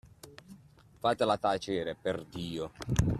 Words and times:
Fatela 0.99 1.37
tacere, 1.37 1.93
per 1.95 2.25
Dio. 2.25 2.71